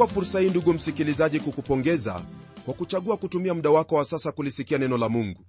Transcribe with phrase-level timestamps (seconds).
[0.00, 2.22] nachukua fursa hii ndugu msikilizaji kukupongeza
[2.64, 5.44] kwa kuchagua kutumia muda wako wa sasa kulisikia neno la mungu.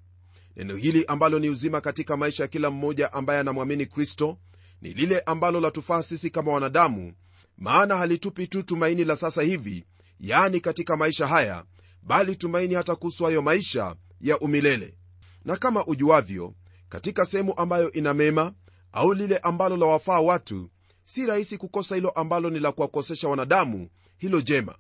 [0.56, 4.38] Neno hili ambalo ni uzima katika maisha ya kila mmoja ambaye anamwamini kristo
[4.82, 7.14] ni lile ambalo latufaa sisi kama wanadamu
[7.58, 9.86] maana halitupi tu tumaini la sasa hivi
[10.20, 11.64] yaani katika maisha haya
[12.04, 14.98] bali tumaini hata kuhusu hayo maisha ya umilele.
[15.46, 16.54] Na kama ujuavyo
[16.90, 18.54] katika sehemu ambayo ina mema
[18.92, 20.70] au lile ambalo lawafaa watu
[21.06, 23.90] si rahisi kukosa hilo ambalo ni la kuwakosesha wanadamu
[24.22, 24.76] hilo jema.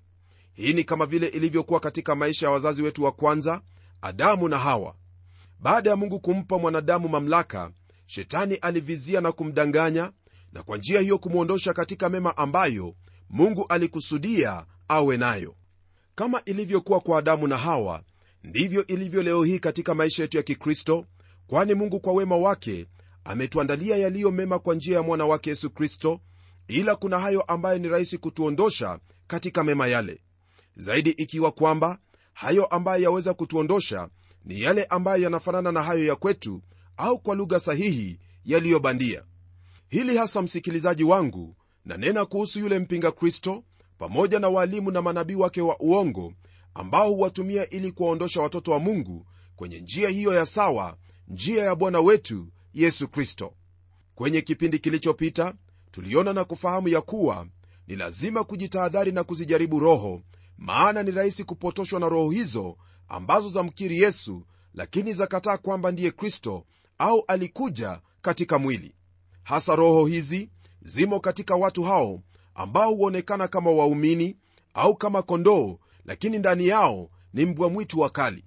[0.54, 3.62] Hii ni kama vile ilivyokuwa katika maisha ya wazazi wetu wa kwanza
[4.02, 4.96] adamu na hawa.
[5.60, 7.72] Baada ya mungu kumpa mwanadamu mamlaka
[8.06, 10.12] shetani alivizia na kumdanganya
[10.54, 12.96] na kwa njia hiyo kumwondosha katika mema ambayo
[13.30, 15.56] mungu alikusudia awe nayo.
[16.16, 18.04] Kama ilivyokuwa kwa adamu na hawa
[18.44, 21.06] ndivyo ilivyo leo hii katika maisha yetu ya kikristo
[21.48, 22.88] kwani mungu kwa wema wake
[23.24, 26.20] ametuandalia yaliyo mema kwa njia ya mwana wake yesu kristo
[26.68, 29.00] ila kuna hayo ambayo ni rahisi kutuondosha
[29.32, 30.22] katika mema yale.
[30.78, 32.00] Zaidi ikiwa kwamba
[32.34, 34.10] hayo ambayo yaweza kutuondosha
[34.46, 36.62] ni yale ambayo yanafanana na hayo ya kwetu
[36.98, 39.24] au kwa lugha sahihi yaliyobandia.
[39.90, 43.64] Hili hasa msikilizaji wangu nanena kuhusu yule mpinga kristo
[43.98, 46.34] pamoja na waalimu na manabii wake wa uongo
[46.74, 52.00] ambao huwatumia ili kuwaondosha watoto wa mungu kwenye njia hiyo ya sawa njia ya bwana
[52.00, 53.54] wetu yesu kristo.
[54.16, 55.54] Kwenye kipindi kilichopita
[55.92, 57.48] tuliona na kufahamu ya kuwa
[57.88, 60.22] ni lazima kujitahadhari na kuzijaribu roho
[60.58, 62.78] maana ni rahisi kupotoshwa na roho hizo
[63.08, 66.66] ambazo zamkiri yesu lakini zakataa kwamba ndiye kristo
[66.98, 68.96] au alikuja katika mwili.
[69.44, 70.50] Hasa roho hizi
[70.82, 72.22] zimo katika watu hao
[72.56, 74.38] ambao huonekana kama waumini
[74.74, 78.44] au kama kondoo lakini ndani yao ni mbwa mwitu wakali.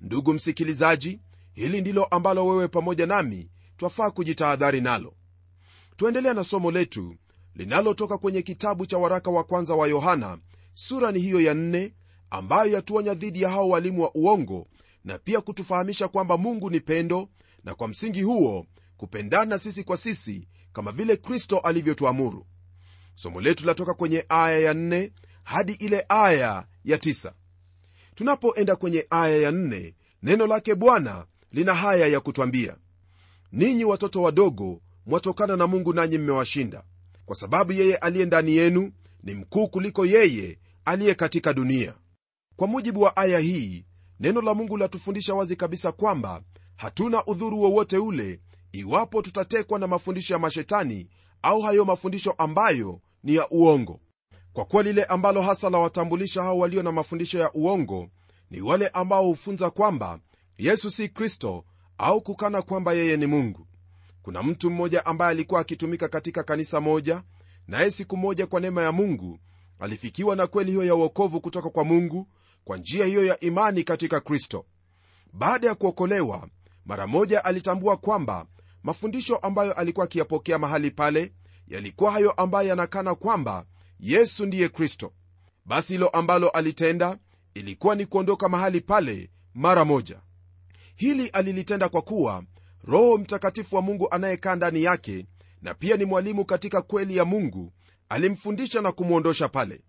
[0.00, 1.20] Ndugu msikilizaji
[1.52, 5.14] hili ndilo ambalo wewe pamoja nami twafaa kujitahadhari nalo.
[5.96, 7.16] Tuendelea na somo letu
[7.54, 10.38] linalotoka kwenye kitabu cha waraka wa kwanza wa yohana
[10.74, 11.94] sura ni hiyo ya nne
[12.30, 14.66] ambayo yatuonya dhidi ya hao walimu wa uongo
[15.04, 17.28] na pia kutufahamisha kwamba mungu ni pendo
[17.64, 18.66] na kwa msingi huo
[18.96, 22.46] kupendana sisi kwa sisi kama vile kristo alivyotuamuru.
[23.14, 25.10] Somo letu latoka kwenye aya ya 4
[25.44, 27.32] hadi ile aya ya 9
[28.14, 32.76] tunapoenda kwenye aya ya 4 neno lake bwana lina haya ya kutwambia
[33.52, 36.84] ninyi watoto wadogo mwatokana na mungu nanyi mmewashinda
[37.30, 38.92] kwa sababu yeye aliye ndani yenu
[39.22, 41.94] ni mkuu kuliko yeye aliye katika dunia.
[42.56, 43.84] Kwa mujibu wa aya hii
[44.20, 46.42] neno la mungu latufundisha wazi kabisa kwamba
[46.76, 48.40] hatuna udhuru wowote ule
[48.72, 51.08] iwapo tutatekwa na mafundisho ya mashetani
[51.42, 54.00] au hayo mafundisho ambayo ni ya uongo.
[54.52, 58.08] Kwa kuwa lile ambalo hasa lawatambulisha hao walio na mafundisho ya uongo
[58.50, 60.20] ni wale ambao hufunza kwamba
[60.58, 61.64] yesu si kristo
[61.98, 63.66] au kukana kwamba yeye ni mungu
[64.22, 67.22] kuna mtu mmoja ambaye alikuwa akitumika katika kanisa moja
[67.66, 69.38] naye siku moja kwa neema ya mungu
[69.78, 72.28] alifikiwa na kweli hiyo ya uokovu kutoka kwa mungu
[72.64, 74.64] kwa njia hiyo ya imani katika kristo.
[75.32, 76.48] Baada ya kuokolewa
[76.86, 78.46] mara moja alitambua kwamba
[78.82, 81.32] mafundisho ambayo alikuwa akiyapokea mahali pale
[81.68, 83.66] yalikuwa hayo ambayo yanakana kwamba
[84.00, 85.12] yesu ndiye kristo.
[85.64, 87.18] Basi hilo ambalo alitenda
[87.54, 90.20] ilikuwa ni kuondoka mahali pale mara moja.
[90.96, 92.44] Hili alilitenda kwa kuwa
[92.84, 95.26] roho mtakatifu wa mungu anayekaa ndani yake
[95.62, 97.72] na pia ni mwalimu katika kweli ya mungu
[98.08, 99.80] alimfundisha na kumwondosha pale.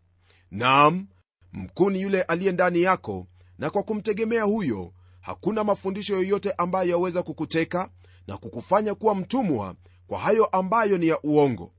[0.51, 1.07] Nam
[1.53, 7.23] mkuu ni yule aliye ndani yako na kwa kumtegemea huyo hakuna mafundisho yoyote ambayo yaweza
[7.23, 7.89] kukuteka
[8.27, 9.75] na kukufanya kuwa mtumwa
[10.07, 11.73] kwa hayo ambayo ni ya uongo.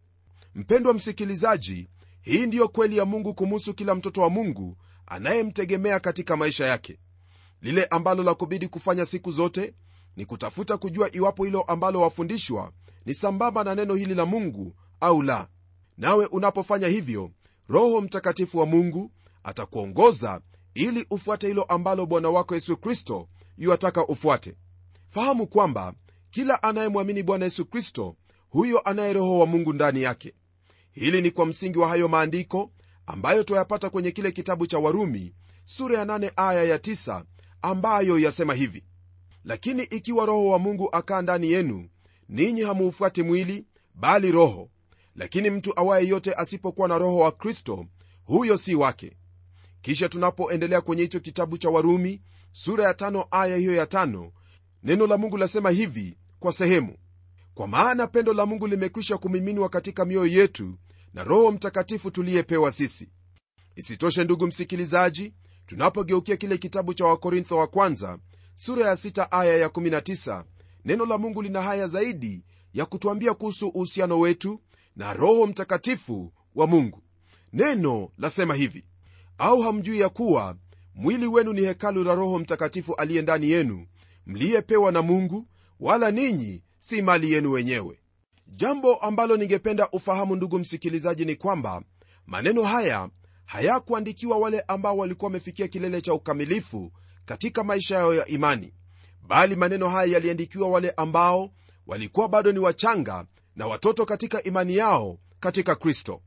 [0.54, 1.88] Mpendwa msikilizaji
[2.22, 4.76] hii ndiyo kweli ya mungu kumuhusu kila mtoto wa mungu
[5.06, 6.98] anayemtegemea katika maisha yake.
[7.62, 9.74] Lile ambalo la kubidi kufanya siku zote
[10.16, 12.72] ni kutafuta kujua iwapo hilo ambalo wafundishwa
[13.06, 15.48] ni sambamba na neno hili la mungu au la.
[15.98, 17.30] Nawe unapofanya hivyo
[17.68, 19.10] roho mtakatifu wa mungu
[19.44, 20.40] atakuongoza
[20.74, 23.28] ili ufuate hilo ambalo bwana wako yesu kristo
[23.58, 24.54] yuwataka ufuate.
[25.10, 25.94] Fahamu kwamba
[26.30, 28.16] kila anayemwamini bwana yesu kristo
[28.48, 30.34] huyo anaye roho wa mungu ndani yake.
[30.92, 32.72] Hili ni kwa msingi wa hayo maandiko
[33.06, 35.34] ambayo twayapata kwenye kile kitabu cha warumi
[35.64, 37.24] sura ya 8 aya ya 9
[37.62, 38.84] ambayo yasema hivi
[39.44, 41.88] lakini ikiwa roho wa mungu akaa ndani yenu
[42.28, 44.68] ninyi hamuufuati mwili bali roho.
[45.16, 47.86] Lakini mtu awaye yote asipokuwa na roho wa kristo
[48.24, 49.16] huyo si wake.
[49.82, 52.22] Kisha tunapoendelea kwenye hicho kitabu cha warumi
[52.52, 54.32] sura ya tano aya hiyo ya tano
[54.82, 56.96] neno la mungu lasema hivi kwa sehemu.
[57.54, 60.78] Kwa maana pendo la mungu limekwisha kumiminwa katika mioyo yetu
[61.14, 63.08] na roho mtakatifu tuliyepewa sisi.
[63.76, 65.34] Isitoshe ndugu msikilizaji
[65.66, 68.18] tunapogeukia kile kitabu cha wakorintho wa kwanza
[68.54, 70.44] sura ya sita aya ya 19
[70.84, 72.42] neno la mungu lina haya zaidi
[72.74, 74.60] ya kutwambia kuhusu uhusiano wetu
[74.96, 77.02] na roho mtakatifu wa mungu.
[77.52, 78.84] Neno lasema hivi
[79.38, 80.56] au hamjui ya kuwa
[80.94, 83.86] mwili wenu ni hekalu la roho mtakatifu aliye ndani yenu
[84.26, 85.46] mliyepewa na mungu
[85.80, 87.98] wala ninyi si mali yenu wenyewe?
[88.48, 91.82] Jambo ambalo ningependa ufahamu ndugu msikilizaji ni kwamba
[92.26, 93.08] maneno haya
[93.44, 96.92] hayakuandikiwa wale ambao walikuwa wamefikia kilele cha ukamilifu
[97.32, 98.72] katika maisha yao ya imani
[99.28, 101.50] bali maneno haya yaliandikiwa wale ambao
[101.86, 103.26] walikuwa bado ni wachanga
[103.56, 106.22] na watoto katika imani yao katika kristo.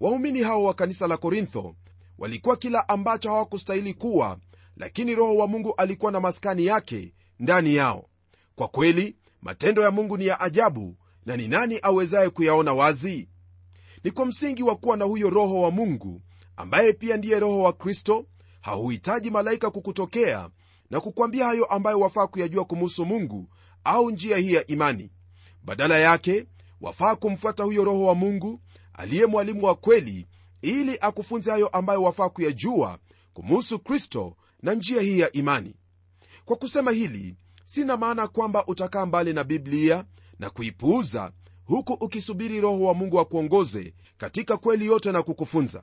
[0.00, 1.74] Waumini hao wa kanisa la korintho
[2.18, 4.38] walikuwa kila ambacho hawakustahili kuwa
[4.76, 8.08] lakini roho wa mungu alikuwa na maskani yake ndani yao.
[8.56, 10.96] Kwa kweli matendo ya mungu ni ya ajabu
[11.26, 13.28] na ni nani awezaye kuyaona wazi?
[14.04, 16.22] Ni kwa msingi wa kuwa na huyo roho wa mungu
[16.56, 18.26] ambaye pia ndiye roho wa kristo
[18.62, 20.50] hauhitaji malaika kukutokea
[20.90, 23.48] na kukwambia hayo ambayo wafaa kuyajua kumuhusu mungu
[23.84, 25.10] au njia hii ya imani.
[25.64, 26.46] Badala yake
[26.80, 28.60] wafaa kumfuata huyo roho wa mungu
[28.92, 30.26] aliye mwalimu wa kweli
[30.62, 32.98] ili akufunze hayo ambayo wafaa kuyajua
[33.32, 35.74] kumuhusu kristo na njia hii ya imani.
[36.44, 40.04] Kwa kusema hili sina maana kwamba utakaa mbali na biblia
[40.38, 41.32] na kuipuuza
[41.64, 45.82] huku ukisubiri roho wa mungu akuongoze katika kweli yote na kukufunza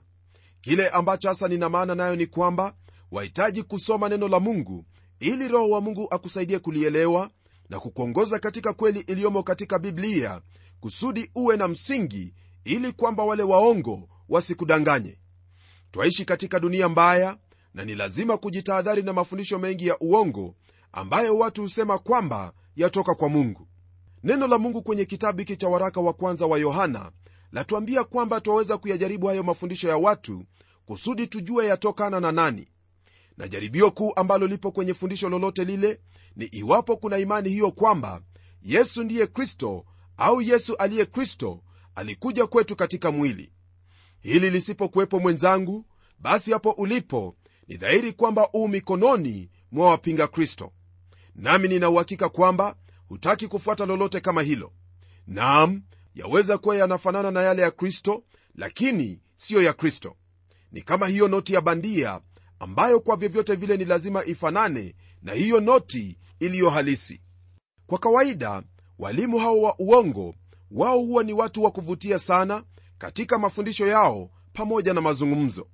[0.61, 2.73] kile ambacho hasa nina maana nayo ni kwamba
[3.11, 4.85] wahitaji kusoma neno la mungu
[5.19, 7.29] ili roho wa mungu akusaidie kulielewa
[7.69, 10.41] na kukuongoza katika kweli iliyomo katika biblia
[10.79, 12.33] kusudi uwe na msingi
[12.63, 15.17] ili kwamba wale waongo wasikudanganye.
[15.91, 17.37] Twaishi katika dunia mbaya
[17.73, 20.55] na ni lazima kujitahadhari na mafundisho mengi ya uongo
[20.91, 23.67] ambayo watu husema kwamba yatoka kwa mungu.
[24.23, 27.11] Neno la mungu kwenye kitabu hiki cha waraka wa kwanza wa yohana
[27.51, 30.45] latuambia kwamba twaweza kuyajaribu hayo mafundisho ya watu
[30.85, 32.67] kusudi tujue yatokana na nani.
[33.37, 35.99] Na jaribio kuu ambalo lipo kwenye fundisho lolote lile
[36.35, 38.21] ni iwapo kuna imani hiyo kwamba
[38.61, 39.85] yesu ndiye kristo
[40.17, 41.63] au yesu aliye kristo
[41.95, 43.51] alikuja kwetu katika mwili.
[44.21, 45.85] Hili lisipokuwepo mwenzangu
[46.19, 47.35] basi hapo ulipo
[47.67, 50.71] ni dhahiri kwamba uu mikononi mwa wapinga kristo.
[51.35, 52.75] Nami ninauhakika kwamba
[53.07, 54.71] hutaki kufuata lolote kama hilo.
[55.27, 55.81] Naam
[56.19, 58.23] yaweza kuwa yanafanana na yale ya kristo
[58.55, 60.15] lakini siyo ya kristo.
[60.71, 62.21] Ni kama hiyo noti ya bandia
[62.59, 67.21] ambayo kwa vyovyote vile ni lazima ifanane na hiyo noti iliyo halisi.
[67.87, 68.63] Kwa kawaida
[68.99, 70.35] walimu hao wa uongo
[70.71, 72.63] wao huwa ni watu wa kuvutia sana
[72.97, 75.67] katika mafundisho yao pamoja na mazungumzo.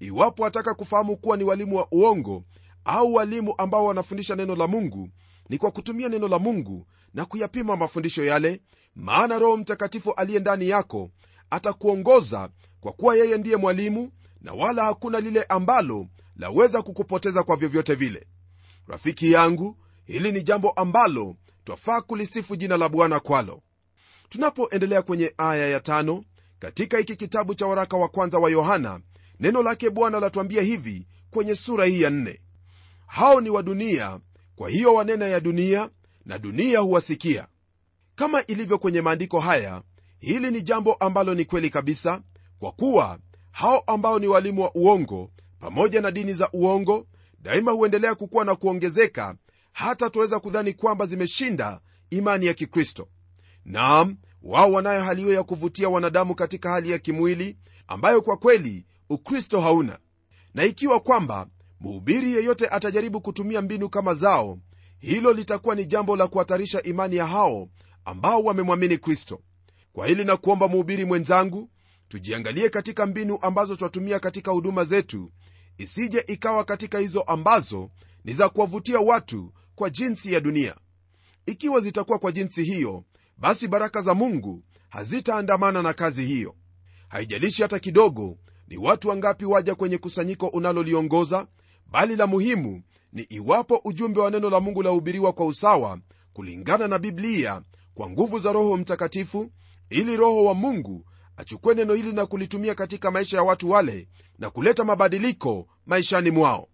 [0.00, 2.44] Iwapo wataka kufahamu kuwa ni walimu wa uongo
[2.84, 5.08] au walimu ambao wanafundisha neno la mungu
[5.50, 8.60] ni kwa kutumia neno la mungu na kuyapima mafundisho yale
[8.94, 11.10] maana roho mtakatifu aliye ndani yako
[11.50, 12.48] atakuongoza
[12.80, 16.06] kwa kuwa yeye ndiye mwalimu na wala hakuna lile ambalo
[16.36, 18.26] laweza kukupoteza kwa vyovyote vile.
[18.88, 23.62] Rafiki yangu hili ni jambo ambalo twafaa kulisifu jina la bwana kwalo.
[24.28, 26.24] Tunapoendelea kwenye aya ya tano
[26.58, 29.00] katika hiki kitabu cha waraka wa kwanza wa yohana
[29.40, 32.40] neno lake bwana latuambia hivi kwenye sura hii ya nne.
[33.06, 34.20] Hao ni wa dunia
[34.60, 35.90] kwa hiyo wanena ya dunia
[36.24, 37.46] na dunia huwasikia.
[38.14, 39.82] Kama ilivyo kwenye maandiko haya
[40.18, 42.22] hili ni jambo ambalo ni kweli kabisa
[42.58, 43.18] kwa kuwa
[43.50, 47.06] hao ambao ni walimu wa uongo pamoja na dini za uongo
[47.38, 49.34] daima huendelea kukuwa na kuongezeka
[49.72, 53.08] hata tuweza kudhani kwamba zimeshinda imani ya kikristo.
[53.64, 58.86] Naam wao wanayo hali hiyo ya kuvutia wanadamu katika hali ya kimwili ambayo kwa kweli
[59.10, 59.98] ukristo hauna.
[60.54, 61.46] Na ikiwa kwamba
[61.80, 64.58] mhubiri yeyote atajaribu kutumia mbinu kama zao
[64.98, 67.68] hilo litakuwa ni jambo la kuhatarisha imani ya hao
[68.04, 69.40] ambao wamemwamini kristo.
[69.92, 71.70] Kwa hili na kuomba mhubiri mwenzangu
[72.08, 75.32] tujiangalie katika mbinu ambazo twatumia katika huduma zetu
[75.78, 77.90] isije ikawa katika hizo ambazo
[78.24, 80.74] ni za kuwavutia watu kwa jinsi ya dunia.
[81.46, 83.04] Ikiwa zitakuwa kwa jinsi hiyo
[83.38, 86.54] basi baraka za mungu hazitaandamana na kazi hiyo.
[87.08, 91.46] Haijalishi hata kidogo ni watu wangapi waja kwenye kusanyiko unaloliongoza
[91.90, 92.82] bali la muhimu
[93.12, 95.98] ni iwapo ujumbe wa neno la mungu lahubiriwa kwa usawa
[96.32, 97.62] kulingana na biblia
[97.94, 99.50] kwa nguvu za roho mtakatifu
[99.90, 101.04] ili roho wa mungu
[101.36, 106.68] achukue neno hili na kulitumia katika maisha ya watu wale na kuleta mabadiliko maishani mwao.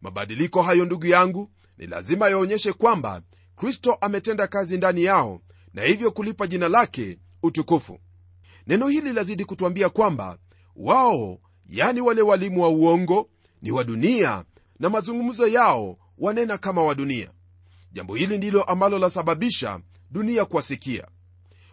[0.00, 3.22] Mabadiliko hayo ndugu yangu ni lazima yaonyeshe kwamba
[3.56, 5.40] kristo ametenda kazi ndani yao
[5.74, 7.98] na hivyo kulipa jina lake utukufu.
[8.66, 10.38] Neno hili lazidi kutwambia kwamba
[10.76, 13.30] wao yani wale walimu wa uongo
[13.62, 14.44] ni wa dunia
[14.78, 17.30] na mazungumzo yao wanena kama wa dunia.
[17.92, 19.80] Jambo hili ndilo ambalo lasababisha
[20.10, 21.06] dunia kuwasikia.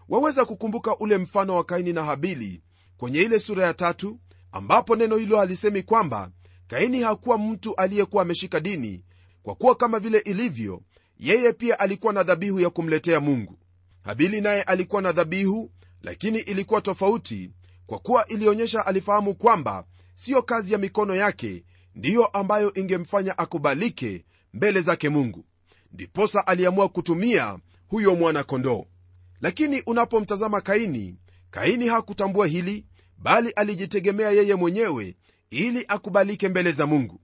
[0.10, 2.62] Waweza kukumbuka ule mfano wa kaini na habili
[2.98, 4.20] kwenye ile sura ya tatu
[4.52, 6.32] ambapo neno hilo halisemi kwamba
[6.68, 9.04] kaini hakuwa mtu aliyekuwa ameshika dini
[9.44, 10.82] kwa kuwa kama vile ilivyo
[11.18, 13.60] yeye pia alikuwa na dhabihu ya kumletea mungu.
[14.04, 15.72] Habili naye alikuwa na dhabihu
[16.02, 17.52] lakini ilikuwa tofauti
[17.86, 19.86] kwa kuwa ilionyesha alifahamu kwamba
[20.16, 21.64] siyo kazi ya mikono yake
[21.96, 25.46] ndiyo ambayo ingemfanya akubalike mbele zake mungu.
[25.92, 28.86] Ndiposa aliamua kutumia huyo mwana-kondoo.
[29.42, 31.16] Lakini unapomtazama kaini
[31.52, 32.86] kaini hakutambua hili
[33.18, 35.16] bali alijitegemea yeye mwenyewe
[35.50, 37.22] ili akubalike mbele za mungu.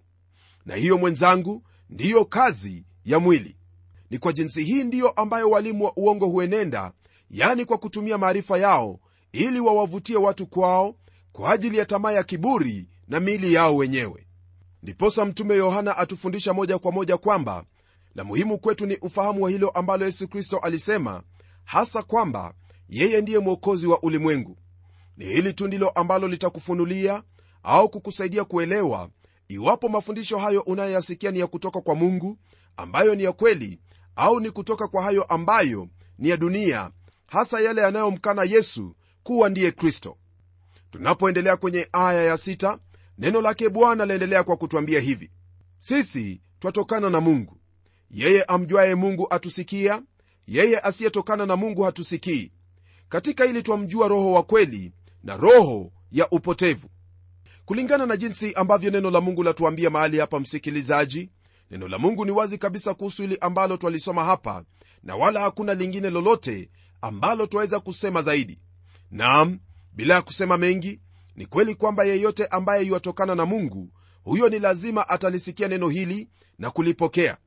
[0.65, 3.55] Na hiyo mwenzangu ndiyo kazi ya mwili.
[4.09, 6.91] Ni kwa jinsi hii ndiyo ambayo walimu wa uongo huenenda
[7.29, 8.99] yani kwa kutumia maarifa yao
[9.31, 10.95] ili wawavutie watu kwao
[11.31, 14.27] kwa ajili ya tamaa ya kiburi na miili yao wenyewe
[14.83, 17.63] ndiposa mtume yohana atufundisha moja kwa moja kwamba
[18.15, 21.23] la muhimu kwetu ni ufahamu wa hilo ambalo yesu kristo alisema
[21.63, 22.53] hasa kwamba
[22.89, 24.57] yeye ndiye mwokozi wa ulimwengu.
[25.17, 27.23] Ni hili tu ndilo ambalo litakufunulia
[27.63, 29.09] au kukusaidia kuelewa
[29.47, 32.37] iwapo mafundisho hayo unayoyasikia ni ya kutoka kwa mungu
[32.77, 33.79] ambayo ni ya kweli
[34.15, 36.91] au ni kutoka kwa hayo ambayo ni ya dunia
[37.27, 40.17] hasa yale yanayomkana yesu kuwa ndiye kristo.
[40.91, 42.37] Tunapoendelea kwenye aya ya
[43.17, 45.31] neno lake bwana laendelea kwa kutwambia hivi.
[45.77, 47.57] Sisi twatokana na mungu.
[48.11, 50.01] Yeye amjwaye mungu atusikia
[50.47, 52.51] yeye asiyetokana na mungu hatusikii.
[53.09, 54.91] Katika ili twamjua roho wa kweli
[55.23, 56.89] na roho ya upotevu.
[57.65, 61.29] Kulingana na jinsi ambavyo neno la mungu latuambia mahali hapa msikilizaji
[61.71, 64.63] neno la mungu ni wazi kabisa kuhusu hili ambalo twalisoma hapa
[65.03, 66.69] na wala hakuna lingine lolote
[67.01, 68.59] ambalo twaweza kusema zaidi.
[69.11, 69.59] Nam
[69.93, 70.99] bila ya kusema mengi
[71.35, 73.89] ni kweli kwamba yeyote ambaye yuwatokana na mungu
[74.23, 77.37] huyo ni lazima atalisikia neno hili na kulipokea.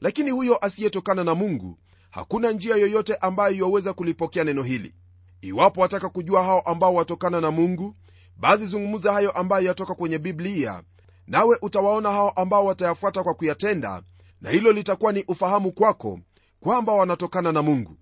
[0.00, 1.78] Lakini huyo asiyetokana na mungu
[2.10, 4.94] hakuna njia yoyote ambayo yuwaweza kulipokea neno hili.
[5.40, 7.94] Iwapo wataka kujua hao ambao watokana na mungu
[8.36, 10.82] basi zungumza hayo ambayo yatoka kwenye biblia
[11.26, 14.02] nawe utawaona hao ambao watayafuata kwa kuyatenda
[14.40, 16.20] na hilo litakuwa ni ufahamu kwako
[16.60, 17.96] kwamba wanatokana na mungu.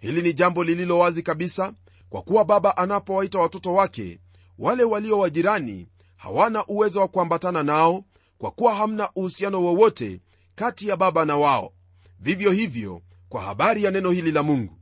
[0.00, 1.72] Hili ni jambo lililo wazi kabisa
[2.08, 4.18] kwa kuwa baba anapowaita watoto wake
[4.62, 8.04] wale walio wajirani hawana uwezo wa kuambatana nao
[8.38, 10.20] kwa kuwa hamna uhusiano wowote
[10.54, 11.72] kati ya baba na wao.
[12.20, 14.78] Vivyo hivyo kwa habari ya neno hili la mungu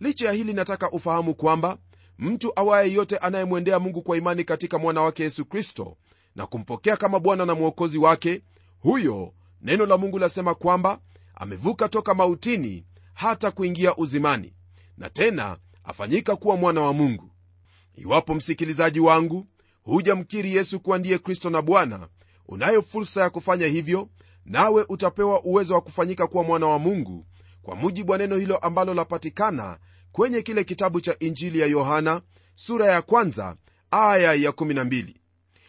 [0.00, 1.78] licha ya hili nataka ufahamu kwamba
[2.18, 5.96] mtu awaye yote anayemwendea mungu kwa imani katika mwana wake yesu kristo
[6.36, 8.42] na kumpokea kama bwana na mwokozi wake
[8.80, 10.98] huyo neno la mungu lasema kwamba
[11.34, 14.52] amevuka toka mautini hata kuingia uzimani
[14.98, 17.30] na tena afanyika kuwa mwana wa mungu
[17.96, 19.46] iwapo msikilizaji wangu
[19.82, 22.08] hujamkiri yesu kuwa ndiye kristo na bwana
[22.48, 24.08] unayo fursa ya kufanya hivyo
[24.44, 27.26] nawe utapewa uwezo wa kufanyika kuwa mwana wa mungu
[27.62, 29.78] kwa mujibu wa neno hilo ambalo lapatikana
[30.12, 32.22] kwenye kile kitabu cha injili ya yohana
[32.54, 33.56] sura ya kwanza
[33.90, 35.14] aya ya 12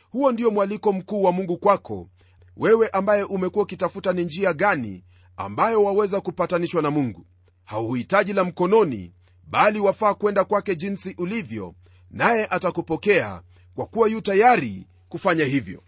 [0.09, 2.09] huo ndio mwaliko mkuu wa mungu kwako
[2.57, 5.03] wewe ambaye umekuwa ukitafuta ni njia gani
[5.37, 7.25] ambayo waweza kupatanishwa na mungu.
[7.63, 9.13] Hauhitaji la mkononi
[9.43, 11.75] bali wafaa kwenda kwake jinsi ulivyo
[12.15, 13.41] naye atakupokea
[13.75, 15.83] kwa kuwa yu tayari kufanya hivyo.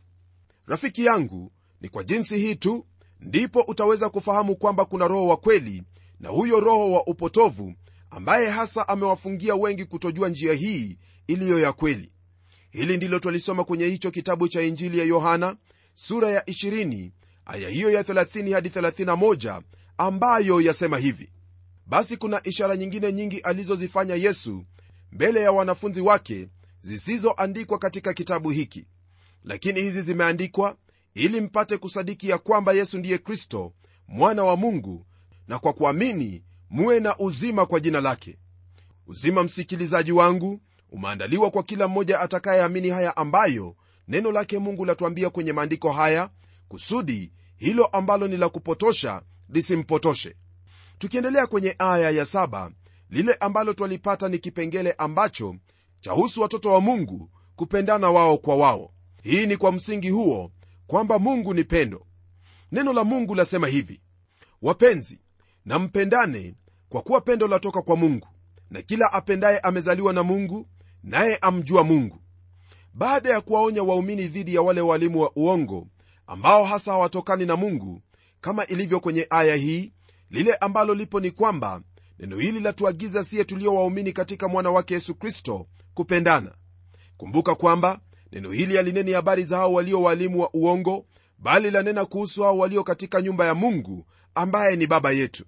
[0.65, 2.86] Rafiki yangu ni kwa jinsi hii tu
[3.19, 5.84] ndipo utaweza kufahamu kwamba kuna roho wa kweli
[6.19, 7.74] na huyo roho wa upotovu
[8.10, 12.12] ambaye hasa amewafungia wengi kutojua njia hii iliyo ya kweli.
[12.72, 15.55] Hili ndilo twalisoma kwenye hicho kitabu cha injili ya yohana
[15.96, 17.12] sura ya 20
[17.46, 19.62] aya hiyo ya 30 hadi 31
[19.98, 21.29] ambayo yasema hivi.
[21.86, 24.63] Basi kuna ishara nyingine nyingi alizozifanya yesu
[25.11, 26.49] mbele ya wanafunzi wake
[26.81, 28.87] zisizoandikwa katika kitabu hiki.
[29.43, 30.75] Lakini hizi zimeandikwa
[31.13, 33.73] ili mpate kusadiki ya kwamba yesu ndiye kristo
[34.07, 35.05] mwana wa mungu
[35.47, 38.37] na kwa kuamini muwe na uzima kwa jina lake.
[39.07, 40.59] Uzima msikilizaji wangu
[40.89, 43.75] umeandaliwa kwa kila mmoja atakayeamini haya ambayo
[44.07, 46.29] neno lake mungu latuambia kwenye maandiko haya
[46.67, 50.35] kusudi hilo ambalo ni la kupotosha lisimpotoshe.
[50.97, 52.25] Tukiendelea kwenye aya ya
[53.09, 55.55] lile ambalo twalipata ni kipengele ambacho
[56.01, 58.91] chahusu watoto wa mungu kupendana wao kwa wao.
[59.23, 60.51] Hii ni kwa msingi huo
[60.87, 62.05] kwamba mungu ni pendo.
[62.71, 64.01] Neno la mungu lasema hivi
[64.61, 65.19] wapenzi
[65.65, 66.55] na mpendane
[66.89, 68.27] kwa kuwa pendo latoka kwa mungu
[68.71, 70.67] na kila apendaye amezaliwa na mungu
[71.03, 72.19] naye amjua mungu.
[72.93, 75.87] Baada ya kuwaonya waumini dhidi ya wale walimu wa uongo
[76.27, 78.01] ambao hasa hawatokani na mungu
[78.41, 79.93] kama ilivyo kwenye aya hii
[80.29, 81.81] lile ambalo lipo ni kwamba
[82.19, 86.51] neno hili latuagiza siye tulio katika mwana wake yesu kristo kupendana.
[87.17, 88.00] Kumbuka kwamba
[88.31, 91.05] neno hili halineni habari za hao walio waalimu wa uongo
[91.38, 94.05] bali lanena kuhusu hao walio katika nyumba ya mungu
[94.36, 95.45] ambaye ni baba yetu.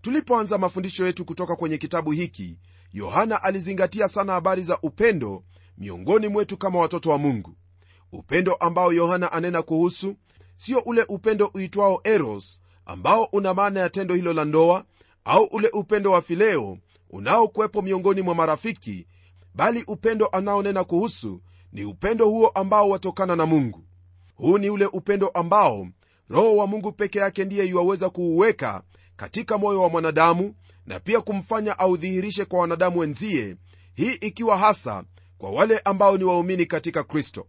[0.00, 2.58] Tulipoanza mafundisho yetu kutoka kwenye kitabu hiki
[2.92, 5.44] yohana alizingatia sana habari za upendo
[5.78, 7.56] miongoni mwetu kama watoto wa mungu.
[8.12, 10.16] Upendo ambao yohana anena kuhusu
[10.56, 14.84] sio ule upendo uitwao eros ambao una maana ya tendo hilo la ndoa
[15.24, 16.78] au ule upendo wa fileo
[17.10, 19.06] unaokuwepo miongoni mwa marafiki
[19.54, 21.40] bali upendo anaonena kuhusu
[21.72, 23.84] ni upendo huo ambao watokana na mungu.
[24.34, 25.88] Huu ni ule upendo ambao
[26.28, 28.82] roho wa mungu peke yake ndiye iwaweza kuuweka
[29.16, 30.54] katika moyo wa mwanadamu
[30.86, 33.56] na pia kumfanya audhihirishe kwa wanadamu wenzie
[33.94, 35.04] hii ikiwa hasa
[35.38, 37.46] kwa wale ambao ni waumini katika kristo.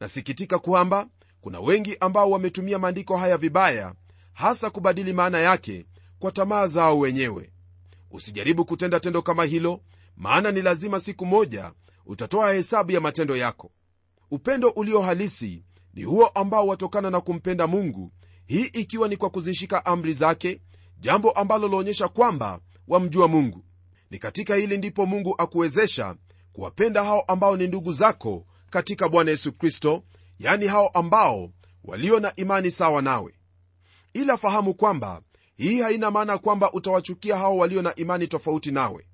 [0.00, 1.06] Nasikitika kwamba
[1.40, 3.94] kuna wengi ambao wametumia maandiko haya vibaya
[4.32, 5.84] hasa kubadili maana yake
[6.18, 7.52] kwa tamaa zao wenyewe.
[8.10, 9.80] Usijaribu kutenda tendo kama hilo
[10.16, 11.72] maana ni lazima siku moja
[12.06, 13.70] utatoa hesabu ya matendo yako.
[14.30, 18.12] Upendo ulio halisi ni huo ambao watokana na kumpenda mungu
[18.46, 20.60] hii ikiwa ni kwa kuzishika amri zake
[20.98, 23.64] jambo ambalo laonyesha kwamba wamjua mungu.
[24.10, 26.16] Ni katika hili ndipo mungu akuwezesha
[26.52, 30.02] kuwapenda hao ambao ni ndugu zako katika bwana yesu kristo
[30.38, 31.50] yani hao ambao
[31.84, 33.34] walio na imani sawa nawe.
[34.12, 35.22] Ila fahamu kwamba
[35.56, 39.06] hii haina maana kwamba utawachukia hao walio na imani tofauti nawe.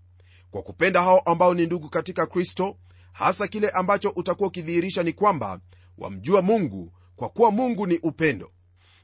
[0.50, 2.76] Kwa kupenda hao ambao ni ndugu katika kristo
[3.12, 5.60] hasa kile ambacho utakuwa ukidhihirisha ni kwamba
[5.98, 8.50] wamjua mungu kwa kuwa mungu ni upendo.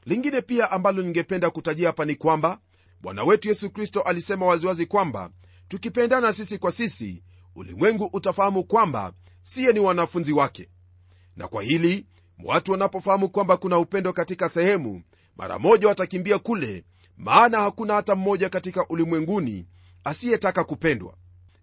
[0.05, 2.59] Lingine pia ambalo ningependa kutajia hapa ni kwamba
[3.01, 5.29] bwana wetu yesu kristo alisema waziwazi kwamba
[5.67, 7.23] tukipendana sisi kwa sisi
[7.55, 10.69] ulimwengu utafahamu kwamba siye ni wanafunzi wake.
[11.35, 12.05] Na kwa hili
[12.43, 15.03] watu wanapofahamu kwamba kuna upendo katika sehemu
[15.37, 16.83] mara moja watakimbia kule
[17.19, 19.65] maana hakuna hata mmoja katika ulimwenguni
[20.03, 21.13] asiyetaka kupendwa.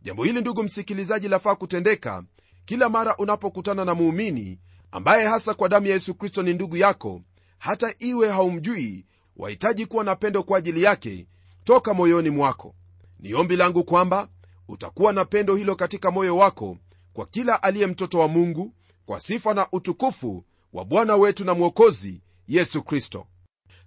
[0.03, 2.25] Jambo hili ndugu msikilizaji lafaa kutendeka
[2.65, 4.59] kila mara unapokutana na muumini
[4.91, 7.23] ambaye hasa kwa damu ya yesu kristo ni ndugu yako
[7.59, 9.05] hata iwe haumjui
[9.37, 11.27] wahitaji kuwa na pendo kwa ajili yake
[11.65, 12.75] toka moyoni mwako.
[13.21, 14.29] Ni ombi langu kwamba
[14.69, 16.79] utakuwa na pendo hilo katika moyo wako
[17.13, 18.73] kwa kila aliye mtoto wa mungu
[19.07, 23.27] kwa sifa na utukufu wa bwana wetu na mwokozi yesu kristo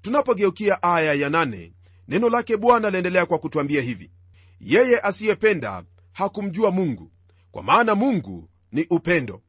[0.01, 1.73] tunapogeukia aya ya nane,
[2.07, 4.12] neno lake bwana laendelea kwa kutwambia hivi.
[4.59, 7.12] Yeye asiyependa hakumjua mungu
[7.51, 9.41] kwa maana mungu ni upendo.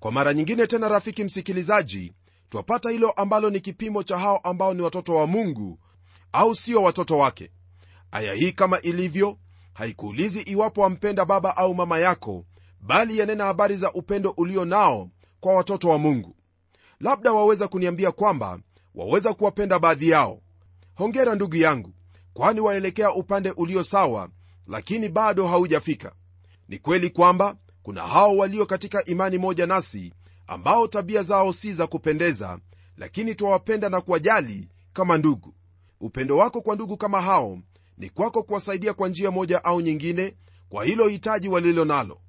[0.00, 2.12] Kwa mara nyingine tena rafiki msikilizaji
[2.48, 5.78] twapata hilo ambalo ni kipimo cha hao ambao ni watoto wa mungu
[6.32, 7.50] au sio watoto wake.
[8.10, 9.38] Aya hii kama ilivyo
[9.74, 12.44] haikuulizi iwapo wampenda baba au mama yako
[12.80, 16.36] bali yanena habari za upendo ulio nao kwa watoto wa mungu.
[17.00, 18.60] Labda waweza kuniambia kwamba
[18.94, 20.40] waweza kuwapenda baadhi yao.
[20.94, 21.92] Hongera ndugu yangu
[22.32, 24.28] kwani waelekea upande ulio sawa
[24.66, 26.12] lakini bado haujafika.
[26.68, 30.12] Ni kweli kwamba kuna hao walio katika imani moja nasi
[30.46, 32.58] ambao tabia zao si za kupendeza
[32.96, 35.54] lakini twawapenda na kuwajali kama ndugu.
[36.00, 37.58] Upendo wako kwa ndugu kama hao
[37.98, 40.34] ni kwako kuwasaidia kwa njia moja au nyingine
[40.68, 42.20] kwa hilo hitaji walilo nalo.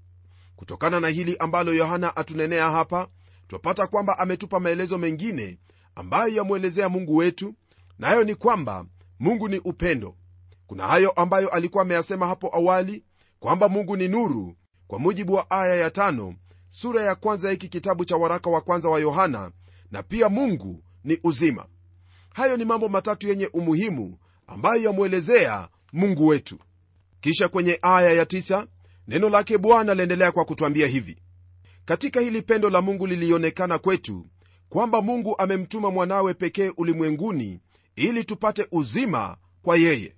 [0.55, 3.07] Kutokana na hili ambalo yohana atunenea hapa
[3.47, 5.57] twapata kwamba ametupa maelezo mengine
[5.95, 7.53] ambayo yamwelezea mungu wetu
[7.99, 8.85] nayo na ni kwamba
[9.19, 10.15] mungu ni upendo.
[10.67, 13.03] Kuna hayo ambayo alikuwa ameyasema hapo awali
[13.39, 14.55] kwamba mungu ni nuru
[14.87, 16.35] kwa mujibu wa aya ya tano
[16.69, 19.51] sura ya kwanza hiki kitabu cha waraka wa kwanza wa yohana
[19.91, 21.65] na pia mungu ni uzima.
[22.33, 26.57] Hayo ni mambo matatu yenye umuhimu ambayo yamwelezea mungu wetu.
[27.21, 28.67] Kisha kwenye aya ya tisa,
[29.07, 31.17] neno lake bwana laendelea kwa kutwambia hivi.
[31.85, 34.25] Katika hili pendo la mungu lilionekana kwetu
[34.71, 37.59] kwamba mungu amemtuma mwanawe pekee ulimwenguni
[37.95, 40.15] ili tupate uzima kwa yeye.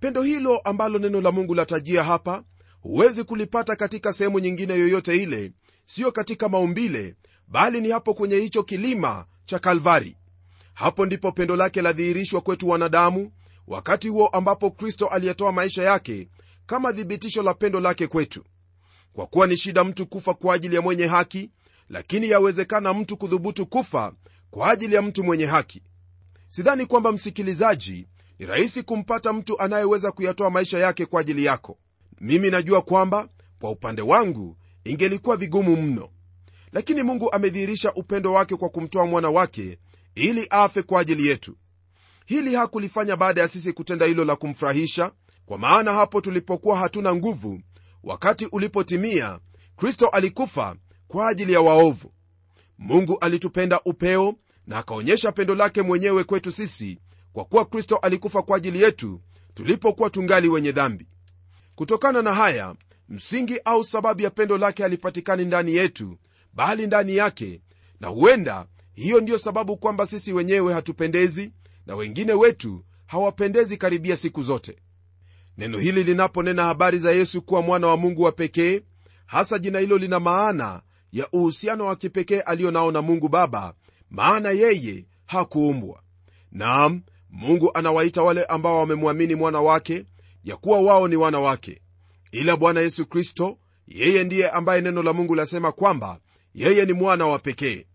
[0.00, 2.44] Pendo hilo ambalo neno la mungu latajia hapa
[2.80, 5.52] huwezi kulipata katika sehemu nyingine yoyote ile
[5.86, 7.14] siyo katika maumbile
[7.48, 10.16] bali ni hapo kwenye hicho kilima cha kalvari.
[10.74, 13.32] Hapo ndipo pendo lake ladhihirishwa kwetu wanadamu
[13.66, 16.28] wakati huo ambapo kristo aliyetoa maisha yake
[16.66, 18.44] kama thibitisho la pendo lake kwetu.
[19.12, 21.50] Kwa kuwa ni shida mtu kufa kwa ajili ya mwenye haki
[21.88, 24.12] lakini yawezekana mtu kudhubutu kufa
[24.50, 25.82] kwa ajili ya mtu mwenye haki.
[26.48, 28.06] Sidhani kwamba msikilizaji
[28.38, 31.78] ni rahisi kumpata mtu anayeweza kuyatoa maisha yake kwa ajili yako.
[32.20, 33.28] Mimi najua kwamba
[33.60, 36.08] kwa upande wangu ingelikuwa vigumu mno.
[36.72, 39.78] Lakini mungu amedhihirisha upendo wake kwa kumtoa mwana wake
[40.14, 41.56] ili afe kwa ajili yetu.
[42.26, 45.12] Hili hakulifanya baada ya sisi kutenda hilo la kumfurahisha
[45.46, 47.60] kwa maana hapo tulipokuwa hatuna nguvu
[48.04, 49.38] wakati ulipotimia
[49.76, 50.76] kristo alikufa
[51.08, 52.12] kwa ajili ya waovu.
[52.78, 54.34] Mungu alitupenda upeo
[54.66, 56.98] na akaonyesha pendo lake mwenyewe kwetu sisi
[57.32, 59.20] kwa kuwa kristo alikufa kwa ajili yetu
[59.54, 61.06] tulipokuwa tungali wenye dhambi.
[61.74, 62.74] Kutokana na haya
[63.08, 66.18] msingi au sababu ya pendo lake halipatikani ndani yetu
[66.52, 67.60] bali ndani yake
[68.00, 71.52] na huenda hiyo ndiyo sababu kwamba sisi wenyewe hatupendezi
[71.86, 74.76] na wengine wetu hawapendezi karibia siku zote.
[75.58, 78.80] Neno hili linaponena habari za yesu kuwa mwana wa mungu wa pekee
[79.26, 80.82] hasa jina hilo lina maana
[81.16, 83.74] ya uhusiano wa kipekee aliyo na mungu baba
[84.10, 86.02] maana yeye hakuumbwa.
[86.52, 90.04] Naam mungu anawaita wale ambao wamemwamini mwana wake
[90.44, 91.80] ya kuwa wao ni wana wake.
[92.32, 96.18] Ila bwana yesu kristo yeye ndiye ambaye neno la mungu lasema kwamba
[96.54, 97.86] yeye ni mwana wa pekee.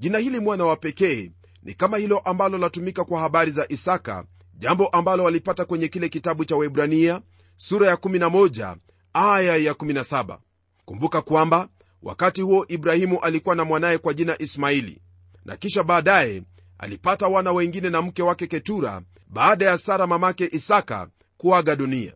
[0.00, 1.30] Jina hili mwana wa pekee
[1.62, 4.24] ni kama hilo ambalo latumika kwa habari za isaka
[4.58, 7.20] jambo ambalo walipata kwenye kile kitabu cha waibrania
[7.56, 8.76] sura ya 11
[9.12, 10.38] aya ya 17
[10.84, 11.68] kumbuka kwamba
[12.02, 15.00] wakati huo ibrahimu alikuwa na mwanaye kwa jina ismaili
[15.44, 16.42] na kisha baadaye
[16.78, 22.12] alipata wana wengine na mke wake ketura baada ya sara mamake isaka kuaga dunia.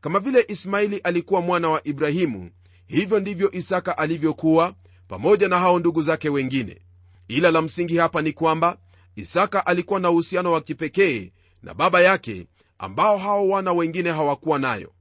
[0.00, 2.50] Kama vile ismaili alikuwa mwana wa ibrahimu
[2.86, 4.74] hivyo ndivyo isaka alivyokuwa
[5.08, 6.80] pamoja na hao ndugu zake wengine.
[7.28, 8.78] Ila la msingi hapa ni kwamba
[9.16, 12.46] isaka alikuwa na uhusiano wa kipekee na baba yake
[12.78, 14.92] ambao hao wana wengine hawakuwa nayo.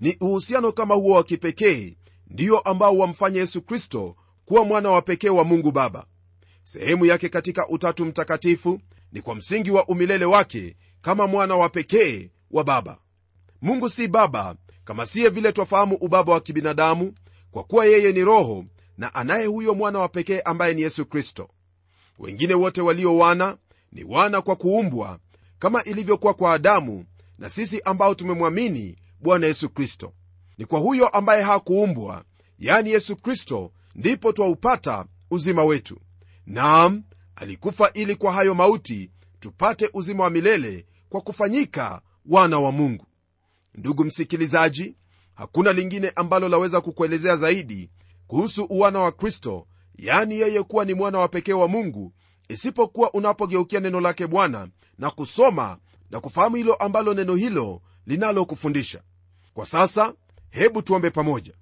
[0.00, 5.28] Ni uhusiano kama huo wa kipekee ndiyo ambao wamfanya yesu kristo kuwa mwana wa pekee
[5.28, 6.06] wa mungu baba.
[6.64, 8.80] Sehemu yake katika utatu mtakatifu
[9.12, 12.98] ni kwa msingi wa umilele wake kama mwana wa pekee wa baba.
[13.62, 17.14] Mungu si baba kama siye vile twafahamu ubaba wa kibinadamu
[17.50, 18.64] kwa kuwa yeye ni roho
[18.98, 21.48] na anaye huyo mwana wa pekee ambaye ni yesu kristo.
[22.18, 23.56] Wengine wote walio wana
[23.92, 25.18] ni wana kwa kuumbwa
[25.58, 27.04] kama ilivyokuwa kwa adamu
[27.38, 30.12] na sisi ambao tumemwamini bwana yesu kristo
[30.58, 32.24] ni kwa huyo ambaye hakuumbwa
[32.58, 36.00] yani yesu kristo ndipo twaupata uzima wetu.
[36.46, 37.02] Naam
[37.36, 43.06] alikufa ili kwa hayo mauti tupate uzima wa milele kwa kufanyika wana wa mungu.
[43.74, 44.96] Ndugu msikilizaji
[45.34, 47.90] hakuna lingine ambalo laweza kukuelezea zaidi
[48.26, 52.12] kuhusu uwana wa kristo yani yeye kuwa ni mwana wa pekee wa mungu
[52.48, 55.78] isipokuwa unapogeukia neno lake bwana na kusoma
[56.10, 59.02] na kufahamu hilo ambalo neno hilo linalokufundisha.
[59.54, 60.14] Kwa sasa
[60.54, 61.52] hebu tuombe pamoja.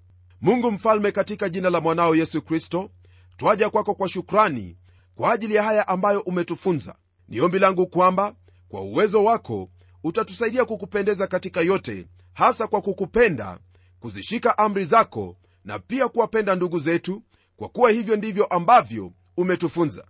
[0.41, 2.91] Mungu mfalme katika jina la mwanao yesu kristo
[3.37, 4.77] twaja kwako kwa shukrani
[5.15, 6.95] kwa ajili ya haya ambayo umetufunza.
[7.29, 8.35] Ni ombi langu kwamba
[8.69, 9.71] kwa uwezo wako
[10.05, 13.59] utatusaidia kukupendeza katika yote hasa kwa kukupenda
[14.01, 17.23] kuzishika amri zako na pia kuwapenda ndugu zetu
[17.57, 20.07] kwa kuwa hivyo ndivyo ambavyo umetufunza.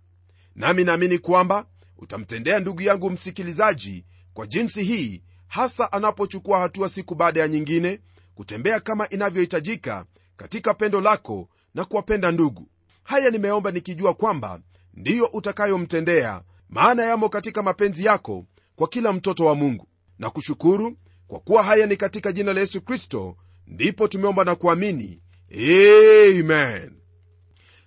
[0.55, 1.65] Nami naamini kwamba
[1.97, 7.99] utamtendea ndugu yangu msikilizaji kwa jinsi hii hasa anapochukua hatua siku baada ya nyingine
[8.35, 10.05] kutembea kama inavyohitajika
[10.37, 12.67] katika pendo lako na kuwapenda ndugu.
[13.03, 14.59] Haya nimeomba nikijua kwamba
[14.93, 19.87] ndiyo utakayomtendea maana yamo katika mapenzi yako kwa kila mtoto wa mungu.
[20.19, 25.21] Na kushukuru kwa kuwa haya ni katika jina la yesu kristo ndipo tumeomba na kuamini.
[25.51, 26.91] Amen.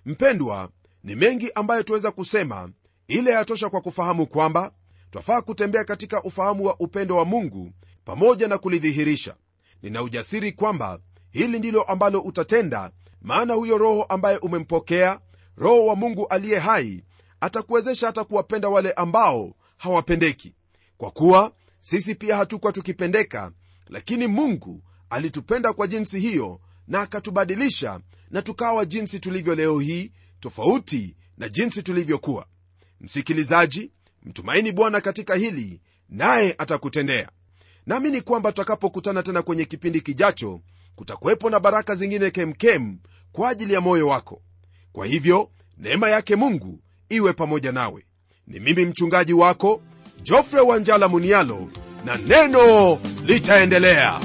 [0.05, 0.69] Mpendwa
[1.03, 2.69] ni mengi ambayo tuweza kusema
[3.07, 4.71] ile yatosha kwa kufahamu kwamba
[5.11, 7.71] twafaa kutembea katika ufahamu wa upendo wa mungu
[8.05, 9.35] pamoja na kulidhihirisha
[9.83, 15.19] nina ujasiri kwamba hili ndilo ambalo utatenda maana huyo roho ambaye umempokea
[15.57, 17.03] roho wa mungu aliye hai
[17.41, 20.53] atakuwezesha hata kuwapenda wale ambao hawapendeki.
[20.97, 23.51] Kwa kuwa sisi pia hatukuwa tukipendeka
[23.87, 27.99] lakini mungu alitupenda kwa jinsi hiyo na akatubadilisha
[28.31, 32.45] na tukawa jinsi tulivyo leo hii tofauti na jinsi tulivyokuwa.
[33.01, 33.91] Msikilizaji
[34.23, 37.29] mtumaini bwana katika hili naye atakutendea
[37.87, 40.61] naamini kwamba tutakapokutana tena kwenye kipindi kijacho
[40.95, 42.97] kutakuwepo na baraka zingine kemkem
[43.31, 44.41] kwa ajili ya moyo wako.
[44.91, 48.05] Kwa hivyo neema yake mungu iwe pamoja nawe.
[48.47, 49.81] Ni mimi mchungaji wako
[50.23, 51.69] jofre wanjala munialo
[52.05, 54.19] na neno litaendelea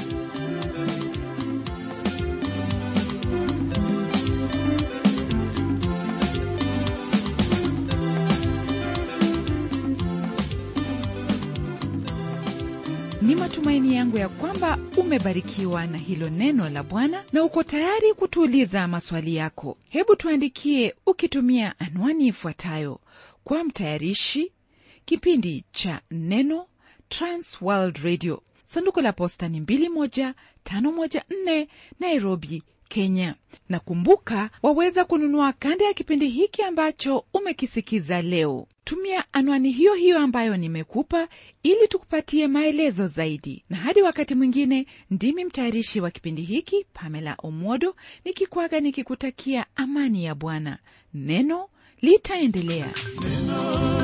[14.12, 19.78] yangu ya kwamba umebarikiwa na hilo neno la bwana na uko tayari kutuuliza maswali yako.
[19.88, 23.00] Hebu tuandikie ukitumia anwani ifuatayo.
[23.44, 24.52] Kwa mtayarishi
[25.04, 26.66] kipindi cha neno
[27.08, 28.42] transworld radio.
[28.64, 31.66] Sanduku la posta ni 21514
[32.00, 33.34] nairobi kenya.
[33.68, 40.18] Na kumbuka waweza kununua kanda ya kipindi hiki ambacho umekisikiza leo tumia anwani hiyo hiyo
[40.18, 41.28] ambayo nimekupa
[41.62, 43.64] ili tukupatie maelezo zaidi.
[43.70, 50.34] Na hadi wakati mwingine ndimi mtayarishi wa kipindi hiki pamela omodo nikikwaga nikikutakia amani ya
[50.34, 50.78] bwana.
[51.14, 51.68] Neno
[52.02, 52.86] litaendelea.
[53.22, 54.01] Neno